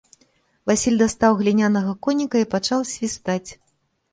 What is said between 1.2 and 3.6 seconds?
глінянага коніка і пачаў свістаць.